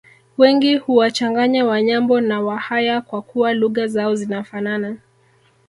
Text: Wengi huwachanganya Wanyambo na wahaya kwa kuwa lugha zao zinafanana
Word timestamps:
Wengi 0.37 0.75
huwachanganya 0.77 1.65
Wanyambo 1.65 2.21
na 2.21 2.41
wahaya 2.41 3.01
kwa 3.01 3.21
kuwa 3.21 3.53
lugha 3.53 3.87
zao 3.87 4.15
zinafanana 4.15 4.97